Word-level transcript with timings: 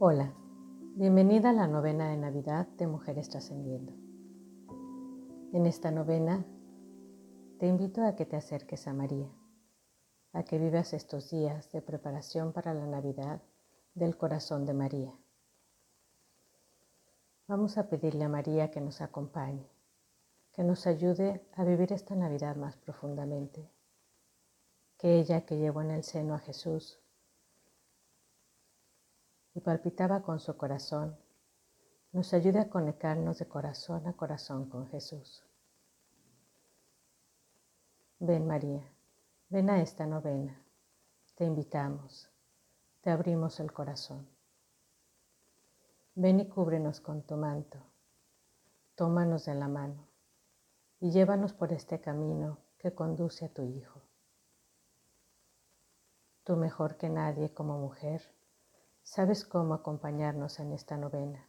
Hola, 0.00 0.34
bienvenida 0.96 1.50
a 1.50 1.52
la 1.52 1.68
novena 1.68 2.08
de 2.08 2.16
Navidad 2.16 2.66
de 2.66 2.88
Mujeres 2.88 3.28
Trascendiendo. 3.28 3.92
En 5.52 5.66
esta 5.66 5.92
novena 5.92 6.44
te 7.60 7.68
invito 7.68 8.02
a 8.02 8.16
que 8.16 8.26
te 8.26 8.34
acerques 8.34 8.88
a 8.88 8.92
María, 8.92 9.30
a 10.32 10.42
que 10.42 10.58
vivas 10.58 10.94
estos 10.94 11.30
días 11.30 11.70
de 11.70 11.80
preparación 11.80 12.52
para 12.52 12.74
la 12.74 12.88
Navidad 12.88 13.40
del 13.94 14.16
corazón 14.16 14.66
de 14.66 14.74
María. 14.74 15.16
Vamos 17.46 17.78
a 17.78 17.88
pedirle 17.88 18.24
a 18.24 18.28
María 18.28 18.72
que 18.72 18.80
nos 18.80 19.00
acompañe, 19.00 19.70
que 20.52 20.64
nos 20.64 20.88
ayude 20.88 21.46
a 21.54 21.62
vivir 21.62 21.92
esta 21.92 22.16
Navidad 22.16 22.56
más 22.56 22.76
profundamente, 22.76 23.70
que 24.98 25.20
ella 25.20 25.46
que 25.46 25.56
llevó 25.56 25.82
en 25.82 25.92
el 25.92 26.02
seno 26.02 26.34
a 26.34 26.40
Jesús 26.40 27.03
y 29.54 29.60
palpitaba 29.60 30.22
con 30.22 30.40
su 30.40 30.56
corazón, 30.56 31.16
nos 32.12 32.32
ayude 32.34 32.60
a 32.60 32.68
conectarnos 32.68 33.38
de 33.38 33.48
corazón 33.48 34.06
a 34.06 34.12
corazón 34.12 34.68
con 34.68 34.86
Jesús. 34.88 35.44
Ven 38.18 38.46
María, 38.46 38.88
ven 39.48 39.70
a 39.70 39.80
esta 39.80 40.06
novena, 40.06 40.60
te 41.34 41.44
invitamos, 41.44 42.30
te 43.00 43.10
abrimos 43.10 43.60
el 43.60 43.72
corazón. 43.72 44.28
Ven 46.14 46.40
y 46.40 46.48
cúbrenos 46.48 47.00
con 47.00 47.22
tu 47.22 47.36
manto, 47.36 47.78
tómanos 48.94 49.46
de 49.46 49.54
la 49.54 49.68
mano 49.68 50.06
y 51.00 51.10
llévanos 51.10 51.52
por 51.52 51.72
este 51.72 52.00
camino 52.00 52.58
que 52.78 52.94
conduce 52.94 53.46
a 53.46 53.48
tu 53.48 53.62
Hijo. 53.62 54.00
Tú 56.44 56.56
mejor 56.56 56.96
que 56.96 57.08
nadie 57.08 57.52
como 57.52 57.78
mujer, 57.78 58.22
sabes 59.04 59.44
cómo 59.44 59.74
acompañarnos 59.74 60.58
en 60.58 60.72
esta 60.72 60.96
novena. 60.96 61.46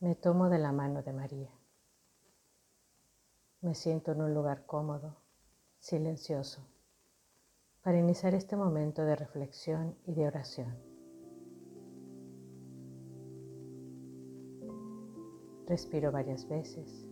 Me 0.00 0.14
tomo 0.14 0.48
de 0.48 0.58
la 0.58 0.72
mano 0.72 1.02
de 1.02 1.12
María. 1.12 1.50
Me 3.60 3.74
siento 3.74 4.12
en 4.12 4.22
un 4.22 4.32
lugar 4.32 4.64
cómodo, 4.64 5.16
silencioso, 5.78 6.66
para 7.82 7.98
iniciar 7.98 8.34
este 8.34 8.56
momento 8.56 9.04
de 9.04 9.16
reflexión 9.16 9.96
y 10.06 10.14
de 10.14 10.26
oración. 10.26 10.78
Respiro 15.66 16.12
varias 16.12 16.48
veces, 16.48 17.06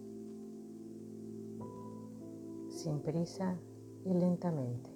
sin 2.71 3.03
prisa 3.03 3.59
y 4.05 4.15
lentamente. 4.15 4.96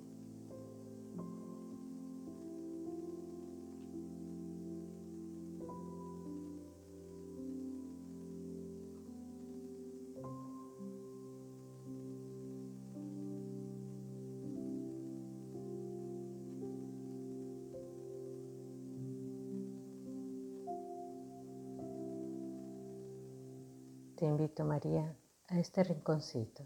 Te 24.20 24.26
invito, 24.26 24.66
María, 24.66 25.16
a 25.48 25.58
este 25.58 25.82
rinconcito, 25.82 26.62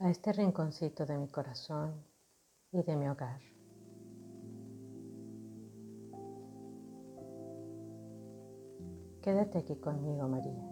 a 0.00 0.10
este 0.10 0.32
rinconcito 0.32 1.06
de 1.06 1.16
mi 1.16 1.28
corazón 1.28 2.04
y 2.72 2.82
de 2.82 2.96
mi 2.96 3.08
hogar. 3.08 3.40
Quédate 9.22 9.58
aquí 9.58 9.76
conmigo, 9.76 10.26
María. 10.26 10.68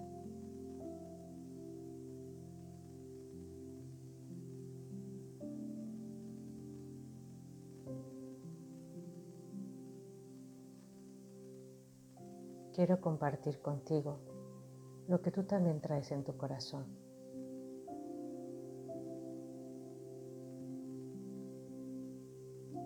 Quiero 12.72 13.00
compartir 13.00 13.60
contigo 13.60 14.31
lo 15.12 15.20
que 15.20 15.30
tú 15.30 15.42
también 15.42 15.78
traes 15.78 16.10
en 16.10 16.24
tu 16.24 16.38
corazón. 16.38 16.86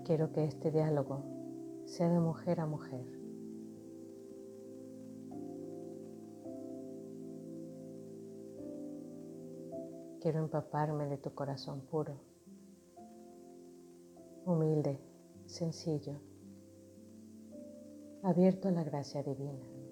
Quiero 0.04 0.32
que 0.32 0.42
este 0.42 0.72
diálogo 0.72 1.22
sea 1.84 2.08
de 2.08 2.18
mujer 2.18 2.58
a 2.58 2.66
mujer. 2.66 3.06
Quiero 10.20 10.40
empaparme 10.40 11.06
de 11.06 11.18
tu 11.18 11.32
corazón 11.32 11.82
puro, 11.82 12.16
humilde, 14.46 14.98
sencillo, 15.46 16.18
abierto 18.24 18.66
a 18.66 18.72
la 18.72 18.82
gracia 18.82 19.22
divina. 19.22 19.85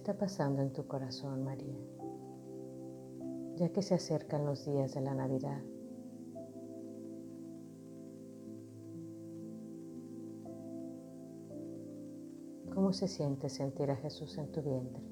Está 0.00 0.16
pasando 0.16 0.62
en 0.62 0.72
tu 0.72 0.86
corazón, 0.86 1.44
María? 1.44 1.78
Ya 3.56 3.68
que 3.68 3.82
se 3.82 3.94
acercan 3.94 4.46
los 4.46 4.64
días 4.64 4.94
de 4.94 5.02
la 5.02 5.12
Navidad. 5.12 5.60
¿Cómo 12.72 12.94
se 12.94 13.08
siente 13.08 13.50
sentir 13.50 13.90
a 13.90 13.96
Jesús 13.96 14.38
en 14.38 14.50
tu 14.50 14.62
vientre? 14.62 15.10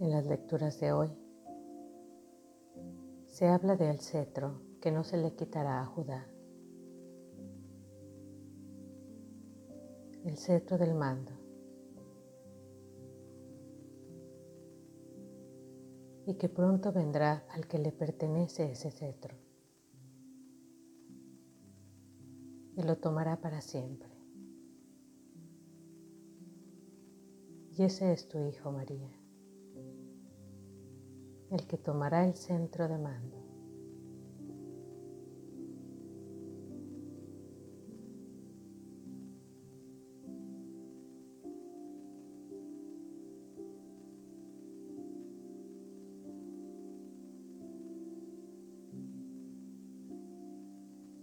En 0.00 0.10
las 0.10 0.26
lecturas 0.26 0.80
de 0.80 0.92
hoy 0.92 1.08
se 3.28 3.46
habla 3.46 3.76
del 3.76 4.00
cetro 4.00 4.60
que 4.80 4.90
no 4.90 5.04
se 5.04 5.16
le 5.16 5.36
quitará 5.36 5.80
a 5.80 5.86
Judá. 5.86 6.26
El 10.24 10.36
cetro 10.36 10.78
del 10.78 10.94
mando. 10.94 11.30
Y 16.26 16.34
que 16.34 16.48
pronto 16.48 16.92
vendrá 16.92 17.46
al 17.50 17.68
que 17.68 17.78
le 17.78 17.92
pertenece 17.92 18.72
ese 18.72 18.90
cetro. 18.90 19.36
Y 22.74 22.82
lo 22.82 22.96
tomará 22.96 23.40
para 23.40 23.60
siempre. 23.60 24.10
Y 27.70 27.84
ese 27.84 28.12
es 28.12 28.28
tu 28.28 28.38
Hijo 28.48 28.72
María 28.72 29.23
el 31.54 31.68
que 31.68 31.78
tomará 31.78 32.26
el 32.26 32.34
centro 32.34 32.88
de 32.88 32.98
mando. 32.98 33.36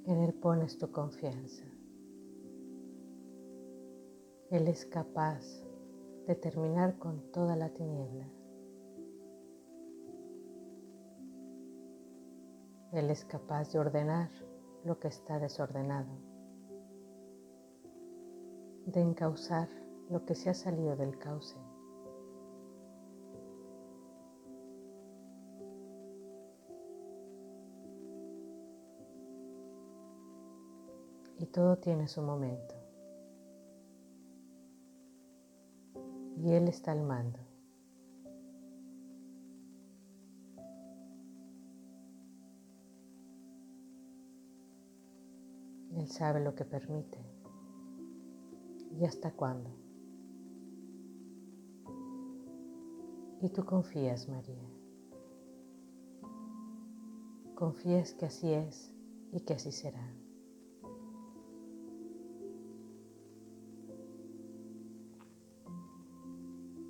En 0.05 0.21
Él 0.23 0.33
pones 0.35 0.77
tu 0.77 0.89
confianza. 0.91 1.65
Él 4.49 4.69
es 4.69 4.85
capaz 4.85 5.43
de 6.25 6.35
terminar 6.35 6.97
con 6.97 7.31
toda 7.31 7.57
la 7.57 7.69
tiniebla. 7.73 8.40
Él 12.91 13.09
es 13.09 13.25
capaz 13.25 13.71
de 13.71 13.79
ordenar 13.79 14.29
lo 14.83 14.99
que 14.99 15.07
está 15.07 15.39
desordenado 15.39 16.31
de 18.85 19.01
encauzar 19.01 19.69
lo 20.09 20.25
que 20.25 20.35
se 20.35 20.49
ha 20.49 20.53
salido 20.53 20.95
del 20.95 21.17
cauce. 21.17 21.55
Y 31.37 31.45
todo 31.47 31.77
tiene 31.77 32.07
su 32.07 32.21
momento. 32.21 32.75
Y 36.37 36.53
Él 36.53 36.67
está 36.67 36.91
al 36.91 37.01
mando. 37.01 37.39
Él 46.01 46.07
sabe 46.07 46.39
lo 46.39 46.55
que 46.55 46.65
permite 46.65 47.19
y 48.99 49.05
hasta 49.05 49.31
cuándo. 49.33 49.69
Y 53.39 53.49
tú 53.49 53.63
confías, 53.63 54.27
María. 54.27 54.67
Confías 57.53 58.15
que 58.15 58.25
así 58.25 58.51
es 58.51 58.95
y 59.31 59.41
que 59.41 59.53
así 59.53 59.71
será. 59.71 60.11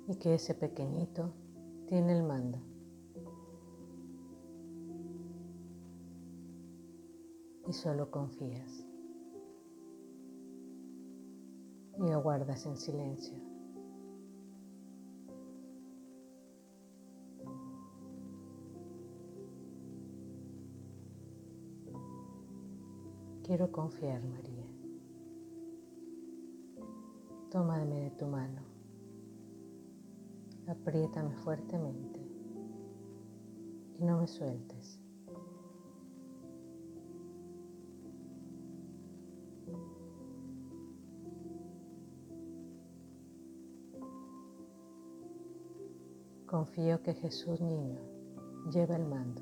Y 0.08 0.16
que 0.16 0.36
ese 0.36 0.54
pequeñito 0.54 1.34
tiene 1.86 2.16
el 2.16 2.22
mando. 2.22 2.58
Y 7.68 7.74
solo 7.74 8.10
confías. 8.10 8.86
Y 12.02 12.10
aguardas 12.10 12.66
en 12.66 12.76
silencio. 12.76 13.38
Quiero 23.44 23.70
confiar, 23.70 24.22
María. 24.24 24.66
Tómame 27.50 28.00
de 28.00 28.10
tu 28.12 28.26
mano. 28.26 28.62
Apriétame 30.66 31.36
fuertemente 31.36 32.20
y 33.98 34.04
no 34.04 34.20
me 34.20 34.26
sueltes. 34.26 35.01
Confío 46.52 47.02
que 47.02 47.14
Jesús 47.14 47.62
niño 47.62 47.98
lleva 48.70 48.96
el 48.96 49.06
mando. 49.06 49.40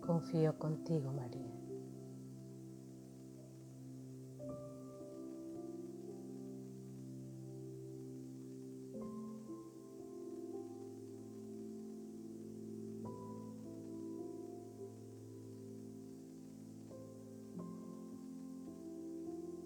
Confío 0.00 0.58
contigo, 0.58 1.12
María. 1.12 1.52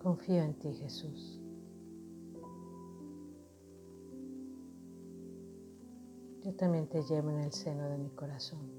Confío 0.03 0.43
en 0.43 0.55
ti, 0.55 0.75
Jesús. 0.75 1.44
También 6.57 6.87
te 6.89 7.03
llevo 7.03 7.31
en 7.31 7.41
el 7.41 7.53
seno 7.53 7.89
de 7.89 7.99
mi 7.99 8.11
corazón. 8.11 8.71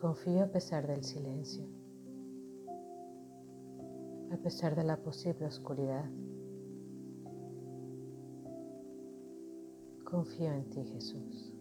Confío 0.00 0.44
a 0.44 0.46
pesar 0.46 0.86
del 0.86 1.04
silencio, 1.04 1.64
a 4.32 4.36
pesar 4.38 4.74
de 4.74 4.84
la 4.84 4.96
posible 4.96 5.46
oscuridad. 5.46 6.08
Confío 10.04 10.52
en 10.52 10.70
ti, 10.70 10.84
Jesús, 10.84 11.54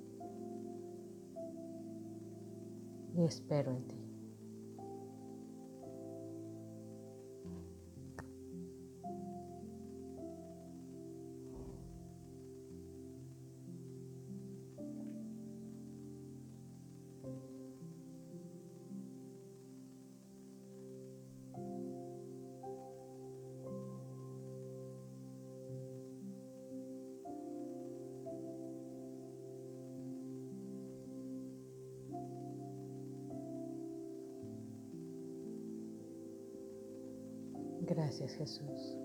y 3.13 3.24
espero 3.24 3.71
en 3.71 3.88
ti. 3.88 4.09
Gracias 38.00 38.31
Jesús. 38.36 38.98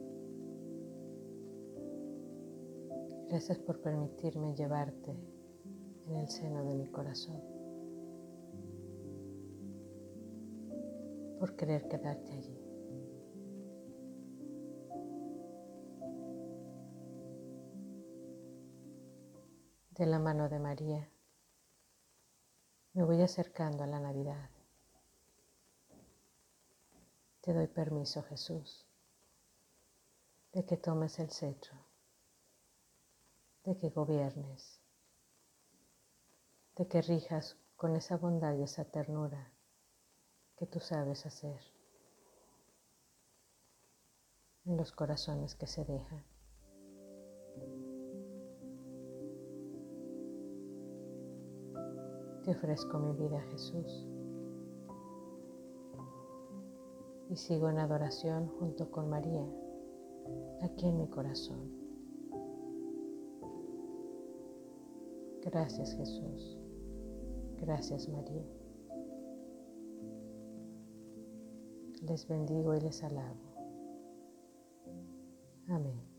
Gracias 3.28 3.58
por 3.58 3.80
permitirme 3.80 4.54
llevarte 4.54 5.10
en 6.06 6.16
el 6.16 6.28
seno 6.28 6.64
de 6.64 6.76
mi 6.76 6.86
corazón. 6.86 7.42
Por 11.40 11.56
querer 11.56 11.88
quedarte 11.88 12.30
allí. 12.34 12.56
De 19.90 20.06
la 20.06 20.20
mano 20.20 20.48
de 20.48 20.60
María 20.60 21.10
me 22.92 23.02
voy 23.02 23.20
acercando 23.22 23.82
a 23.82 23.88
la 23.88 23.98
Navidad. 23.98 24.50
Te 27.44 27.52
doy 27.52 27.66
permiso, 27.66 28.22
Jesús, 28.22 28.83
de 30.54 30.64
que 30.64 30.76
tomes 30.76 31.18
el 31.18 31.30
cetro, 31.30 31.76
de 33.64 33.76
que 33.76 33.90
gobiernes, 33.90 34.80
de 36.76 36.86
que 36.86 37.02
rijas 37.02 37.58
con 37.76 37.96
esa 37.96 38.16
bondad 38.16 38.54
y 38.54 38.62
esa 38.62 38.84
ternura 38.84 39.52
que 40.56 40.66
tú 40.66 40.78
sabes 40.78 41.26
hacer 41.26 41.60
en 44.64 44.76
los 44.76 44.92
corazones 44.92 45.56
que 45.56 45.66
se 45.66 45.84
dejan. 45.84 46.24
Te 52.44 52.52
ofrezco 52.52 52.98
mi 53.00 53.12
vida, 53.12 53.40
Jesús 53.50 54.06
y 57.30 57.36
sigo 57.36 57.68
en 57.68 57.78
adoración 57.78 58.48
junto 58.58 58.90
con 58.90 59.08
María, 59.08 59.44
aquí 60.62 60.88
en 60.88 60.98
mi 60.98 61.08
corazón. 61.08 61.70
Gracias 65.42 65.94
Jesús. 65.94 66.58
Gracias 67.60 68.08
María. 68.08 68.44
Les 72.02 72.26
bendigo 72.28 72.74
y 72.74 72.80
les 72.80 73.02
alabo. 73.02 73.54
Amén. 75.68 76.13